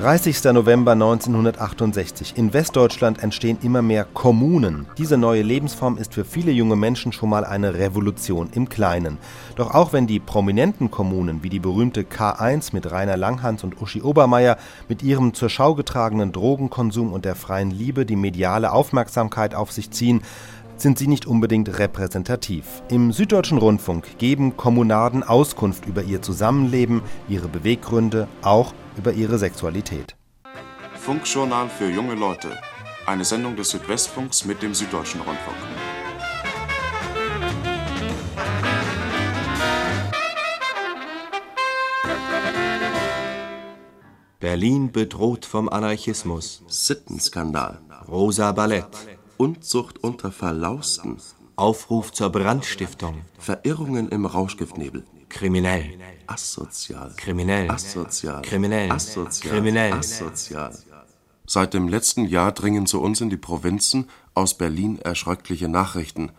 [0.00, 0.42] 30.
[0.54, 2.32] November 1968.
[2.34, 4.86] In Westdeutschland entstehen immer mehr Kommunen.
[4.96, 9.18] Diese neue Lebensform ist für viele junge Menschen schon mal eine Revolution im Kleinen.
[9.56, 14.00] Doch auch wenn die prominenten Kommunen wie die berühmte K1 mit Rainer Langhans und Uschi
[14.00, 14.56] Obermeier
[14.88, 19.90] mit ihrem zur Schau getragenen Drogenkonsum und der freien Liebe die mediale Aufmerksamkeit auf sich
[19.90, 20.22] ziehen,
[20.78, 22.64] sind sie nicht unbedingt repräsentativ.
[22.88, 30.16] Im Süddeutschen Rundfunk geben Kommunarden Auskunft über ihr Zusammenleben, ihre Beweggründe, auch über ihre Sexualität.
[30.94, 32.58] Funkjournal für junge Leute.
[33.06, 35.56] Eine Sendung des Südwestfunks mit dem Süddeutschen Rundfunk.
[44.38, 46.62] Berlin bedroht vom Anarchismus.
[46.66, 47.80] Sittenskandal.
[48.08, 48.88] Rosa Ballett.
[49.36, 51.18] Unzucht unter Verlausten.
[51.56, 53.22] Aufruf zur Brandstiftung.
[53.38, 55.04] Verirrungen im Rauschgiftnebel.
[55.30, 55.98] Kriminell.
[56.26, 57.14] Asozial.
[57.16, 57.70] Kriminell.
[57.70, 58.42] Asozial.
[58.42, 58.92] Kriminell.
[58.92, 59.50] Asozial.
[59.50, 59.92] Kriminell.
[59.94, 60.76] Asozial.
[61.46, 66.30] Seit dem letzten Jahr dringen zu uns in die Provinzen aus Berlin erschreckliche Nachrichten.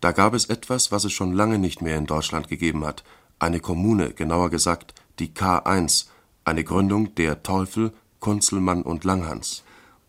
[0.00, 3.04] Da gab es etwas, was es schon lange nicht mehr in Deutschland gegeben hat.
[3.38, 6.06] Eine Kommune, genauer gesagt die K1,
[6.44, 9.64] eine Gründung der Teufel, Kunzelmann und Langhans.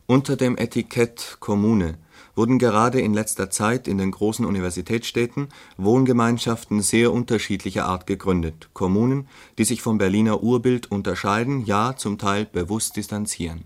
[0.08, 1.98] Unter dem Etikett Kommune
[2.36, 9.28] wurden gerade in letzter Zeit in den großen Universitätsstädten Wohngemeinschaften sehr unterschiedlicher Art gegründet, Kommunen,
[9.58, 13.66] die sich vom Berliner Urbild unterscheiden, ja zum Teil bewusst distanzieren.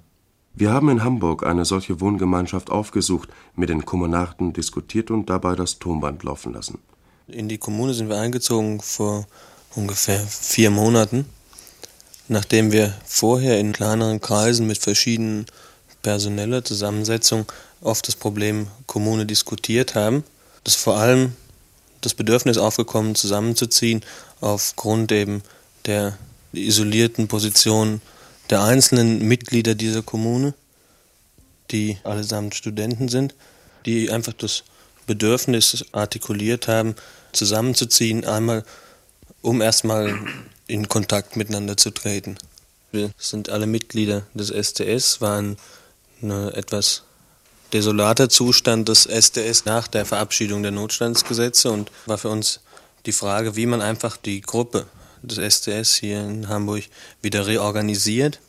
[0.55, 5.79] Wir haben in Hamburg eine solche Wohngemeinschaft aufgesucht, mit den Kommunarden diskutiert und dabei das
[5.79, 6.77] Tonband laufen lassen.
[7.27, 9.25] In die Kommune sind wir eingezogen vor
[9.75, 11.25] ungefähr vier Monaten,
[12.27, 15.47] nachdem wir vorher in kleineren Kreisen mit verschiedenen
[16.03, 17.51] personeller Zusammensetzung
[17.84, 20.23] oft das Problem Kommune diskutiert haben.
[20.64, 21.36] dass vor allem
[22.00, 24.02] das Bedürfnis aufgekommen, zusammenzuziehen,
[24.39, 25.42] aufgrund eben
[25.86, 26.17] der
[26.54, 28.02] isolierten Position
[28.50, 30.54] der einzelnen Mitglieder dieser Kommune,
[31.72, 33.36] die allesamt Studenten sind,
[33.86, 34.64] die einfach das
[35.05, 36.95] Bedürfnis artikuliert haben,
[37.33, 38.64] zusammenzuziehen, einmal
[39.42, 40.17] um erstmal
[40.67, 42.38] in Kontakt miteinander zu treten.
[42.92, 45.58] Wir sind alle Mitglieder des STS, waren
[46.22, 47.04] eine etwas
[47.71, 52.59] desolater Zustand des SDS nach der Verabschiedung der Notstandsgesetze und war für uns
[53.05, 54.85] die Frage, wie man einfach die Gruppe
[55.21, 56.83] des SDS hier in Hamburg
[57.21, 58.39] wieder reorganisiert.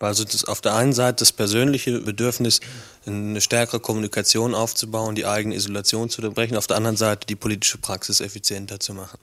[0.00, 2.60] Also das, auf der einen Seite das persönliche Bedürfnis,
[3.04, 7.78] eine stärkere Kommunikation aufzubauen, die eigene Isolation zu unterbrechen, auf der anderen Seite die politische
[7.78, 9.18] Praxis effizienter zu machen.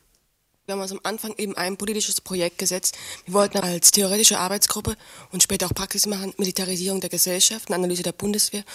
[0.68, 2.98] Wir haben uns am Anfang eben ein politisches Projekt gesetzt.
[3.24, 4.98] Wir wollten als theoretische Arbeitsgruppe
[5.32, 8.66] und später auch Praxis machen, Militarisierung der Gesellschaft, eine Analyse der Bundeswehr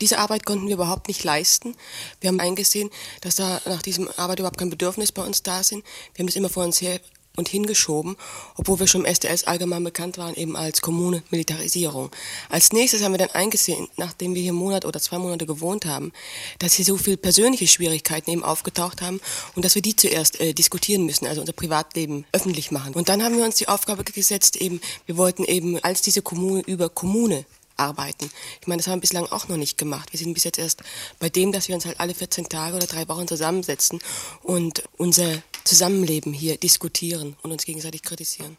[0.00, 1.76] diese Arbeit konnten wir überhaupt nicht leisten.
[2.20, 2.90] Wir haben eingesehen,
[3.20, 5.84] dass da nach diesem Arbeit überhaupt kein Bedürfnis bei uns da sind.
[6.14, 7.00] Wir haben das immer vor uns her
[7.36, 8.16] und hingeschoben,
[8.56, 12.10] obwohl wir schon im SDS allgemein bekannt waren, eben als Kommune Militarisierung.
[12.48, 15.84] Als nächstes haben wir dann eingesehen, nachdem wir hier einen Monat oder zwei Monate gewohnt
[15.84, 16.12] haben,
[16.60, 19.20] dass hier so viele persönliche Schwierigkeiten eben aufgetaucht haben
[19.56, 22.94] und dass wir die zuerst äh, diskutieren müssen, also unser Privatleben öffentlich machen.
[22.94, 26.60] Und dann haben wir uns die Aufgabe gesetzt, eben, wir wollten eben als diese Kommune
[26.60, 27.44] über Kommune
[27.76, 28.30] arbeiten.
[28.60, 30.12] Ich meine, das haben wir bislang auch noch nicht gemacht.
[30.12, 30.82] Wir sind bis jetzt erst
[31.18, 34.00] bei dem, dass wir uns halt alle 14 Tage oder drei Wochen zusammensetzen
[34.42, 38.56] und unser Zusammenleben hier diskutieren und uns gegenseitig kritisieren.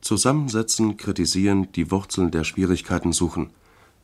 [0.00, 3.50] Zusammensetzen, kritisieren, die Wurzeln der Schwierigkeiten suchen.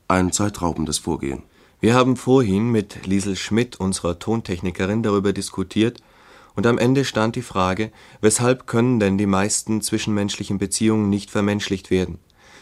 [0.09, 1.43] Ein zeitraubendes Vorgehen.
[1.81, 6.03] Wir haben vorhin mit Liesel Schmidt, unserer Tontechnikerin, darüber diskutiert,
[6.55, 7.93] und am Ende stand die Frage,
[8.23, 12.19] weshalb können denn die meisten zwischenmenschlichen Beziehungen nicht vermenschlicht werden?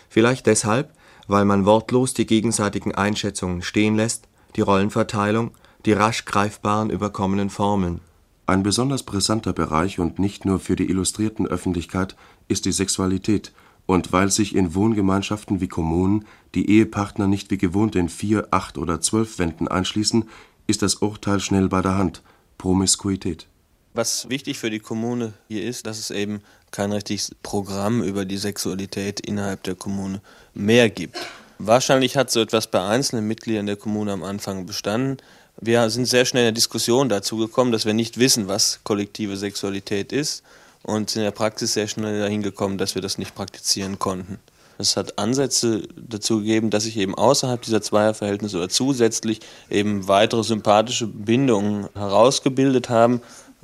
[0.09, 0.93] Vielleicht deshalb,
[1.27, 5.53] weil man wortlos die gegenseitigen Einschätzungen stehen lässt, die Rollenverteilung,
[5.85, 8.01] die rasch greifbaren überkommenen Formeln.
[8.47, 12.15] Ein besonders brisanter Bereich und nicht nur für die illustrierten Öffentlichkeit
[12.49, 13.53] ist die Sexualität,
[13.87, 16.25] und weil sich in Wohngemeinschaften wie Kommunen
[16.55, 20.25] die Ehepartner nicht wie gewohnt in vier, acht oder zwölf Wänden einschließen,
[20.67, 22.23] ist das Urteil schnell bei der Hand:
[22.57, 23.47] Promiskuität.
[23.93, 26.41] Was wichtig für die Kommune hier ist, dass es eben
[26.75, 30.21] kein richtiges Programm über die Sexualität innerhalb der Kommune
[30.55, 31.17] mehr gibt.
[31.59, 35.19] Wahrscheinlich hat so etwas bei einzelnen Mitgliedern der Kommune am Anfang bestanden.
[35.61, 39.37] Wir sind sehr schnell in der Diskussion dazu gekommen, dass wir nicht wissen, was kollektive
[39.37, 40.43] Sexualität ist
[40.83, 44.41] und sind in der Praxis sehr schnell dahin gekommen, dass wir das nicht praktizieren konnten.
[44.77, 49.39] Es hat Ansätze dazu gegeben, dass sich eben außerhalb dieser Zweierverhältnisse oder zusätzlich
[49.71, 53.21] eben weitere sympathische Bindungen herausgebildet haben,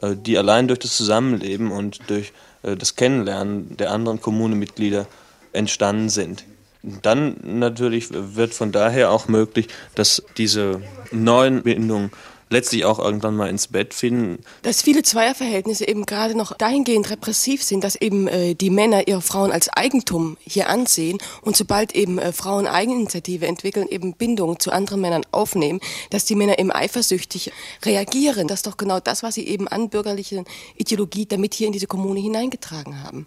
[0.09, 2.33] die allein durch das Zusammenleben und durch
[2.63, 5.07] äh, das Kennenlernen der anderen Kommunemitglieder
[5.53, 6.45] entstanden sind.
[6.83, 10.81] Dann natürlich wird von daher auch möglich, dass diese
[11.11, 12.11] neuen Bindungen
[12.51, 14.45] letztlich auch irgendwann mal ins Bett finden.
[14.63, 19.23] Dass viele Zweierverhältnisse eben gerade noch dahingehend repressiv sind, dass eben äh, die Männer ihre
[19.23, 24.73] Frauen als Eigentum hier ansehen und sobald eben äh, Frauen Eigeninitiative entwickeln, eben Bindungen zu
[24.73, 25.81] anderen Männern aufnehmen,
[26.11, 27.53] dass die Männer eben eifersüchtig
[27.85, 28.49] reagieren.
[28.49, 30.45] Das ist doch genau das, was sie eben an bürgerlichen
[30.77, 33.27] Ideologie damit hier in diese Kommune hineingetragen haben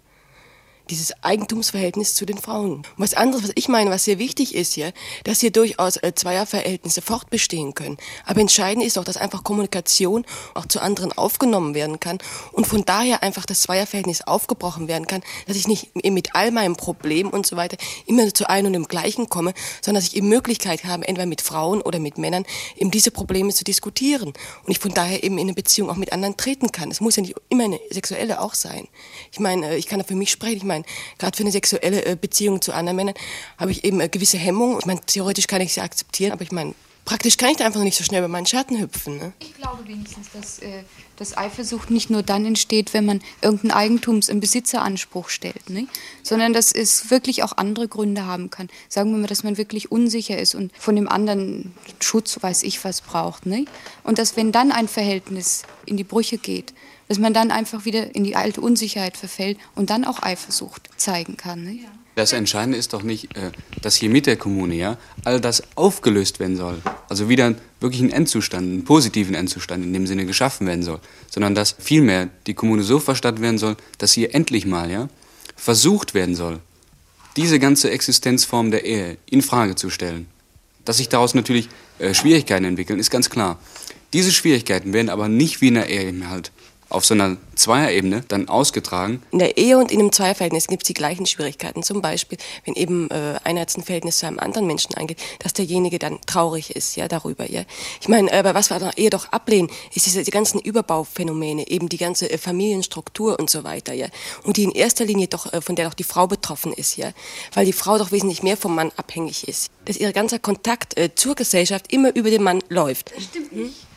[0.90, 2.82] dieses Eigentumsverhältnis zu den Frauen.
[2.96, 4.92] Was anderes, was ich meine, was sehr wichtig ist hier,
[5.24, 7.96] dass hier durchaus äh, Zweierverhältnisse fortbestehen können.
[8.26, 12.18] Aber entscheidend ist auch, dass einfach Kommunikation auch zu anderen aufgenommen werden kann
[12.52, 16.76] und von daher einfach das Zweierverhältnis aufgebrochen werden kann, dass ich nicht mit all meinen
[16.76, 17.76] Problemen und so weiter
[18.06, 21.40] immer zu einem und dem gleichen komme, sondern dass ich eben Möglichkeit habe, entweder mit
[21.40, 22.44] Frauen oder mit Männern
[22.76, 24.28] eben diese Probleme zu diskutieren
[24.64, 26.90] und ich von daher eben in eine Beziehung auch mit anderen treten kann.
[26.90, 28.88] Es muss ja nicht immer eine sexuelle auch sein.
[29.32, 30.56] Ich meine, äh, ich kann da für mich sprechen.
[30.56, 30.84] Ich meine, meine,
[31.18, 33.14] gerade für eine sexuelle äh, Beziehung zu anderen Männern
[33.58, 34.78] habe ich eben äh, gewisse Hemmungen.
[34.80, 36.74] Ich meine, theoretisch kann ich sie akzeptieren, aber ich meine,
[37.04, 39.18] praktisch kann ich da einfach nicht so schnell über meinen Schatten hüpfen.
[39.18, 39.32] Ne?
[39.40, 40.82] Ich glaube wenigstens, dass, äh,
[41.16, 45.86] dass Eifersucht nicht nur dann entsteht, wenn man irgendeinen Eigentums-, einen Besitzeranspruch stellt, ne?
[46.22, 48.68] sondern dass es wirklich auch andere Gründe haben kann.
[48.88, 52.82] Sagen wir mal, dass man wirklich unsicher ist und von dem anderen Schutz, weiß ich
[52.84, 53.46] was, braucht.
[53.46, 53.66] Ne?
[54.02, 56.72] Und dass, wenn dann ein Verhältnis in die Brüche geht,
[57.14, 61.36] dass man dann einfach wieder in die alte Unsicherheit verfällt und dann auch Eifersucht zeigen
[61.36, 61.62] kann.
[61.62, 61.78] Ne?
[62.16, 63.52] Das Entscheidende ist doch nicht, äh,
[63.82, 66.82] dass hier mit der Kommune ja all das aufgelöst werden soll.
[67.08, 70.98] Also wieder wirklich ein Endzustand, einen positiven Endzustand in dem Sinne geschaffen werden soll,
[71.30, 75.08] sondern dass vielmehr die Kommune so verstanden werden soll, dass hier endlich mal ja
[75.54, 76.58] versucht werden soll,
[77.36, 80.26] diese ganze Existenzform der Ehe in Frage zu stellen.
[80.84, 81.68] Dass sich daraus natürlich
[82.00, 83.60] äh, Schwierigkeiten entwickeln, ist ganz klar.
[84.12, 86.50] Diese Schwierigkeiten werden aber nicht wie in der Ehe halt
[86.88, 89.22] auf so einer Zweierebene dann ausgetragen.
[89.32, 91.82] In der Ehe und in einem Zweierverhältnis gibt es die gleichen Schwierigkeiten.
[91.82, 95.52] Zum Beispiel, wenn eben äh, einer jetzt ein Verhältnis zu einem anderen Menschen eingeht, dass
[95.52, 97.62] derjenige dann traurig ist, ja, darüber, ja.
[98.00, 101.88] Ich meine, äh, was wir der Ehe doch ablehnen, ist diese die ganzen Überbauphänomene, eben
[101.88, 104.08] die ganze äh, Familienstruktur und so weiter, ja.
[104.42, 107.12] Und die in erster Linie doch, äh, von der doch die Frau betroffen ist, ja.
[107.52, 109.70] Weil die Frau doch wesentlich mehr vom Mann abhängig ist.
[109.84, 113.12] Dass ihr ganzer Kontakt äh, zur Gesellschaft immer über den Mann läuft.
[113.14, 113.66] Das stimmt nicht.
[113.66, 113.93] Hm?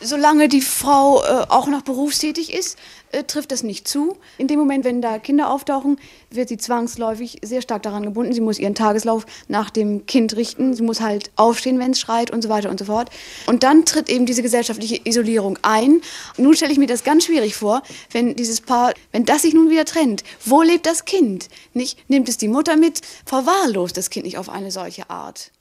[0.00, 2.78] Solange die Frau äh, auch noch berufstätig ist,
[3.12, 4.16] äh, trifft das nicht zu.
[4.38, 5.98] In dem Moment, wenn da Kinder auftauchen,
[6.30, 8.32] wird sie zwangsläufig sehr stark daran gebunden.
[8.32, 10.74] Sie muss ihren Tageslauf nach dem Kind richten.
[10.74, 13.10] Sie muss halt aufstehen, wenn es schreit und so weiter und so fort.
[13.46, 16.00] Und dann tritt eben diese gesellschaftliche Isolierung ein.
[16.36, 19.70] Nun stelle ich mir das ganz schwierig vor, wenn dieses Paar, wenn das sich nun
[19.70, 20.24] wieder trennt.
[20.44, 21.48] Wo lebt das Kind?
[21.72, 23.00] Nicht nimmt es die Mutter mit?
[23.24, 25.52] Verwahrlost das Kind nicht auf eine solche Art?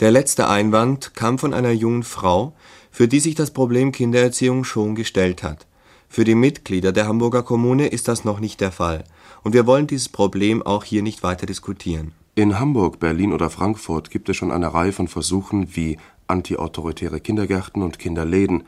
[0.00, 2.54] Der letzte Einwand kam von einer jungen Frau,
[2.92, 5.66] für die sich das Problem Kindererziehung schon gestellt hat.
[6.08, 9.02] Für die Mitglieder der Hamburger Kommune ist das noch nicht der Fall,
[9.42, 12.12] und wir wollen dieses Problem auch hier nicht weiter diskutieren.
[12.34, 15.98] In Hamburg, Berlin oder Frankfurt gibt es schon eine Reihe von Versuchen wie
[16.28, 18.64] antiautoritäre Kindergärten und Kinderläden.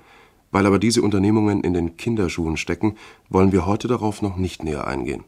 [0.51, 2.97] Weil aber diese Unternehmungen in den Kinderschuhen stecken,
[3.29, 5.25] wollen wir heute darauf noch nicht näher eingehen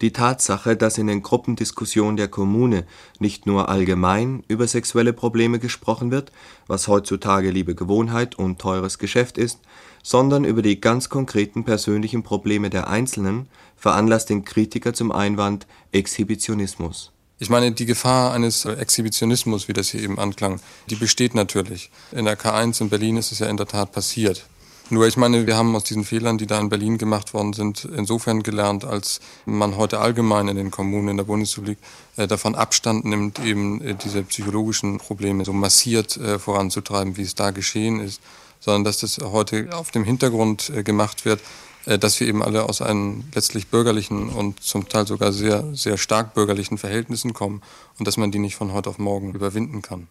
[0.00, 2.84] die Tatsache, dass in den Gruppendiskussionen der Kommune
[3.18, 6.32] nicht nur allgemein über sexuelle Probleme gesprochen wird,
[6.66, 9.60] was heutzutage liebe Gewohnheit und teures Geschäft ist,
[10.02, 17.12] sondern über die ganz konkreten persönlichen Probleme der Einzelnen, veranlasst den Kritiker zum Einwand Exhibitionismus.
[17.40, 20.60] Ich meine, die Gefahr eines Exhibitionismus, wie das hier eben anklang,
[20.90, 21.90] die besteht natürlich.
[22.10, 24.46] In der K1 in Berlin ist es ja in der Tat passiert.
[24.90, 27.84] Nur ich meine, wir haben aus diesen Fehlern, die da in Berlin gemacht worden sind,
[27.84, 31.76] insofern gelernt, als man heute allgemein in den Kommunen in der Bundesrepublik
[32.16, 37.34] äh, davon Abstand nimmt, eben äh, diese psychologischen Probleme so massiert äh, voranzutreiben, wie es
[37.34, 38.22] da geschehen ist,
[38.60, 41.40] sondern dass das heute auf dem Hintergrund gemacht wird,
[41.84, 46.34] dass wir eben alle aus einem letztlich bürgerlichen und zum Teil sogar sehr, sehr stark
[46.34, 47.62] bürgerlichen Verhältnissen kommen
[47.98, 50.08] und dass man die nicht von heute auf morgen überwinden kann.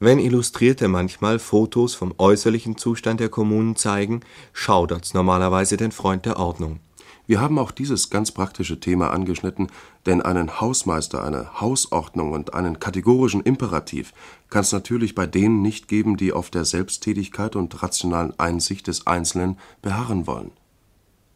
[0.00, 4.20] Wenn Illustrierte manchmal Fotos vom äußerlichen Zustand der Kommunen zeigen,
[4.52, 6.78] schaudert's normalerweise den Freund der Ordnung.
[7.26, 9.66] Wir haben auch dieses ganz praktische Thema angeschnitten,
[10.06, 14.12] denn einen Hausmeister, eine Hausordnung und einen kategorischen Imperativ
[14.50, 19.08] kann es natürlich bei denen nicht geben, die auf der Selbsttätigkeit und rationalen Einsicht des
[19.08, 20.52] Einzelnen beharren wollen.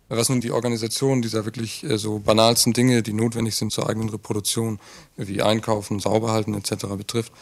[0.09, 4.11] Was nun die Organisation dieser wirklich äh, so banalsten Dinge, die notwendig sind zur eigenen
[4.11, 4.79] Reproduktion,
[5.17, 6.87] wie Einkaufen, Sauberhalten etc.
[6.97, 7.33] betrifft,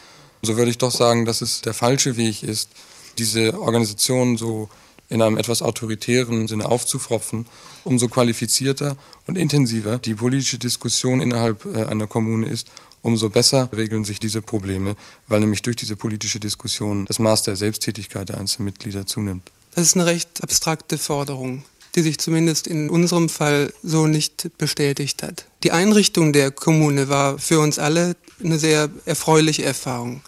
[0.41, 2.69] so würde ich doch sagen, dass es der falsche Weg ist,
[3.17, 4.69] diese Organisation so
[5.09, 7.45] in einem etwas autoritären Sinne aufzufropfen,
[7.83, 8.95] umso qualifizierter
[9.27, 12.67] und intensiver die politische Diskussion innerhalb äh, einer Kommune ist,
[13.01, 14.95] umso besser regeln sich diese Probleme,
[15.27, 19.51] weil nämlich durch diese politische Diskussion das Maß der Selbsttätigkeit der einzelnen Mitglieder zunimmt.
[19.75, 21.63] Das ist eine recht abstrakte Forderung,
[21.95, 25.45] die sich zumindest in unserem Fall so nicht bestätigt hat.
[25.63, 30.21] Die Einrichtung der Kommune war für uns alle eine sehr erfreuliche Erfahrung.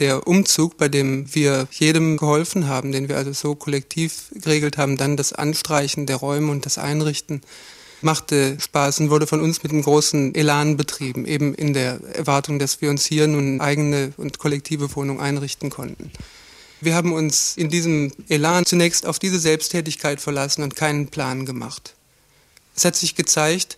[0.00, 4.96] Der Umzug, bei dem wir jedem geholfen haben, den wir also so kollektiv geregelt haben,
[4.96, 7.42] dann das Anstreichen der Räume und das Einrichten,
[8.02, 12.58] machte Spaß und wurde von uns mit einem großen Elan betrieben, eben in der Erwartung,
[12.58, 16.10] dass wir uns hier nun eigene und kollektive Wohnung einrichten konnten.
[16.80, 21.94] Wir haben uns in diesem Elan zunächst auf diese Selbsttätigkeit verlassen und keinen Plan gemacht.
[22.74, 23.76] Es hat sich gezeigt,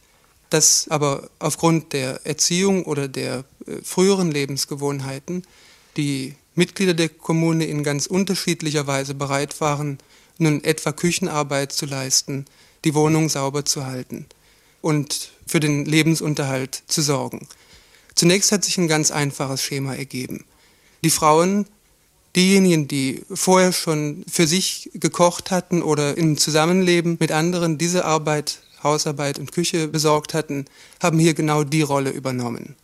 [0.50, 5.42] dass aber aufgrund der Erziehung oder der äh, früheren Lebensgewohnheiten
[5.96, 9.98] die Mitglieder der Kommune in ganz unterschiedlicher Weise bereit waren,
[10.38, 12.46] nun etwa Küchenarbeit zu leisten,
[12.84, 14.26] die Wohnung sauber zu halten
[14.80, 17.46] und für den Lebensunterhalt zu sorgen.
[18.14, 20.44] Zunächst hat sich ein ganz einfaches Schema ergeben.
[21.04, 21.66] Die Frauen,
[22.36, 28.60] diejenigen, die vorher schon für sich gekocht hatten oder im Zusammenleben mit anderen diese Arbeit,
[28.82, 30.66] Hausarbeit und Küche besorgt hatten,
[31.02, 32.74] haben hier genau die Rolle übernommen.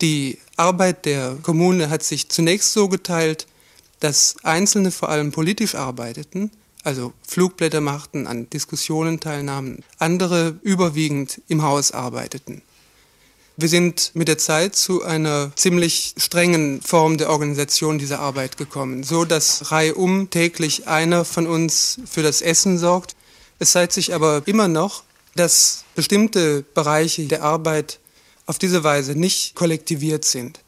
[0.00, 3.46] Die Arbeit der Kommune hat sich zunächst so geteilt,
[4.00, 6.50] dass Einzelne vor allem politisch arbeiteten,
[6.84, 12.62] also Flugblätter machten, an Diskussionen teilnahmen, andere überwiegend im Haus arbeiteten.
[13.58, 19.02] Wir sind mit der Zeit zu einer ziemlich strengen Form der Organisation dieser Arbeit gekommen,
[19.02, 23.16] so dass reihum täglich einer von uns für das Essen sorgt.
[23.58, 25.04] Es zeigt sich aber immer noch,
[25.36, 27.98] dass bestimmte Bereiche der Arbeit
[28.46, 30.60] auf diese Weise nicht kollektiviert sind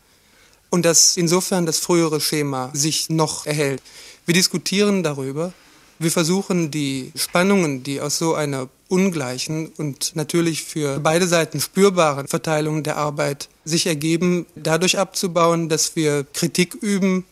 [0.71, 3.81] und dass insofern das frühere Schema sich noch erhält.
[4.27, 5.53] Wir diskutieren darüber,
[5.99, 12.29] wir versuchen die Spannungen, die aus so einer ungleichen und natürlich für beide Seiten spürbaren
[12.29, 17.25] Verteilung der Arbeit sich ergeben, dadurch abzubauen, dass wir Kritik üben,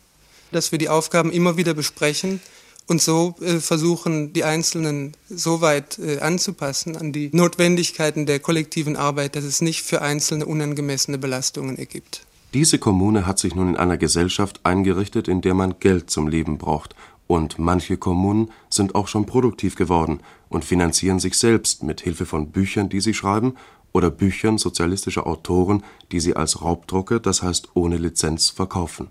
[0.53, 2.41] dass wir die Aufgaben immer wieder besprechen
[2.87, 8.97] und so äh, versuchen, die Einzelnen so weit äh, anzupassen an die Notwendigkeiten der kollektiven
[8.97, 12.27] Arbeit, dass es nicht für Einzelne unangemessene Belastungen ergibt.
[12.55, 16.59] Diese Kommune hat sich nun in einer Gesellschaft eingerichtet, in der man Geld zum Leben
[16.59, 16.95] braucht,
[17.29, 22.51] und manche Kommunen sind auch schon produktiv geworden und finanzieren sich selbst mit Hilfe von
[22.53, 23.55] Büchern, die sie schreiben,
[23.93, 29.09] oder Büchern sozialistischer Autoren, die sie als Raubdrucke, das heißt ohne Lizenz, verkaufen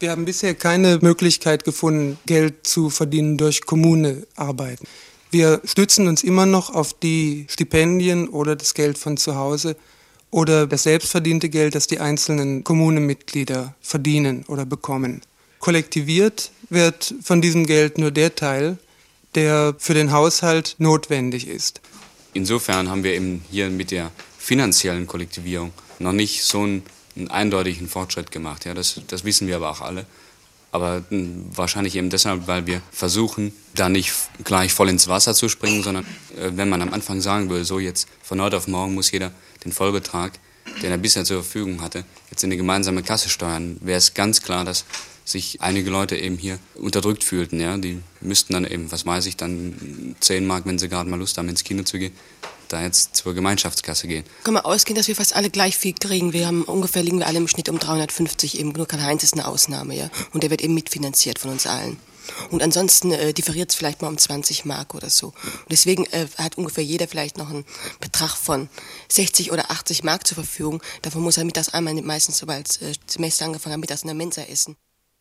[0.00, 4.86] wir haben bisher keine Möglichkeit gefunden, Geld zu verdienen durch Kommune arbeiten.
[5.30, 9.76] Wir stützen uns immer noch auf die Stipendien oder das Geld von zu Hause
[10.30, 15.20] oder das selbstverdiente Geld, das die einzelnen Kommunenmitglieder verdienen oder bekommen.
[15.58, 18.78] Kollektiviert wird von diesem Geld nur der Teil,
[19.34, 21.80] der für den Haushalt notwendig ist.
[22.32, 26.82] Insofern haben wir eben hier mit der finanziellen Kollektivierung noch nicht so ein
[27.16, 28.64] einen eindeutigen Fortschritt gemacht.
[28.64, 30.06] Ja, das, das wissen wir aber auch alle.
[30.72, 34.12] Aber hm, wahrscheinlich eben deshalb, weil wir versuchen, da nicht
[34.44, 36.04] gleich voll ins Wasser zu springen, sondern
[36.36, 39.32] äh, wenn man am Anfang sagen würde, so jetzt von heute auf morgen muss jeder
[39.64, 40.38] den Vollbetrag,
[40.82, 44.42] den er bisher zur Verfügung hatte, jetzt in eine gemeinsame Kasse steuern, wäre es ganz
[44.42, 44.84] klar, dass
[45.24, 47.60] sich einige Leute eben hier unterdrückt fühlten.
[47.60, 47.76] Ja?
[47.76, 51.38] Die müssten dann eben, was weiß ich, dann 10 Mark, wenn sie gerade mal Lust
[51.38, 52.12] haben, ins Kino zu gehen,
[52.72, 54.24] da jetzt zur Gemeinschaftskasse gehen.
[54.44, 56.32] Kann man ausgehen, dass wir fast alle gleich viel kriegen.
[56.32, 58.70] Wir haben ungefähr liegen wir alle im Schnitt um 350 eben.
[58.72, 60.10] Nur Karl-Heinz ist eine Ausnahme, ja.
[60.32, 61.98] Und der wird eben mitfinanziert von uns allen.
[62.50, 65.28] Und ansonsten äh, differiert es vielleicht mal um 20 Mark oder so.
[65.28, 67.64] Und deswegen äh, hat ungefähr jeder vielleicht noch einen
[68.00, 68.68] Betrag von
[69.08, 70.82] 60 oder 80 Mark zur Verfügung.
[71.02, 74.42] Davon muss er mittags einmal meistens, sobald äh, Semester angefangen hat, mittags in der Mensa
[74.42, 74.76] essen.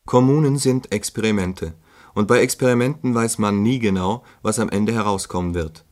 [0.05, 1.73] Kommunen sind Experimente.
[2.13, 5.85] Und bei Experimenten weiß man nie genau, was am Ende herauskommen wird.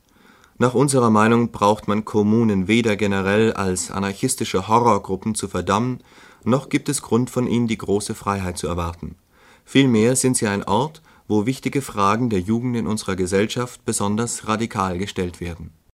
[0.60, 6.02] Nach unserer Meinung braucht man Kommunen weder generell als anarchistische Horrorgruppen zu verdammen,
[6.44, 9.16] noch gibt es Grund von ihnen die große Freiheit zu erwarten.
[9.66, 14.98] Vielmehr sind sie ein Ort, wo wichtige Fragen der Jugend in unserer Gesellschaft besonders radikal
[14.98, 15.77] gestellt werden